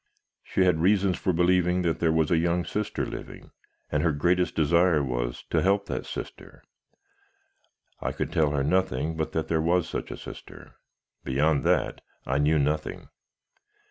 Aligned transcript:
She 0.41 0.61
had 0.65 0.79
reasons 0.79 1.17
for 1.19 1.31
believing 1.31 1.83
that 1.83 1.99
there 1.99 2.11
was 2.11 2.31
a 2.31 2.37
young 2.39 2.65
sister 2.65 3.05
living, 3.05 3.51
and 3.91 4.01
her 4.01 4.11
greatest 4.11 4.55
desire 4.55 5.03
was, 5.03 5.43
to 5.51 5.61
help 5.61 5.85
that 5.85 6.07
sister. 6.07 6.63
I 7.99 8.11
could 8.11 8.33
tell 8.33 8.49
her 8.49 8.63
nothing 8.63 9.15
but 9.15 9.31
that 9.33 9.47
there 9.47 9.61
was 9.61 9.87
such 9.87 10.09
a 10.09 10.17
sister; 10.17 10.77
beyond 11.23 11.63
that, 11.65 12.01
I 12.25 12.39
knew 12.39 12.57
nothing. 12.57 13.09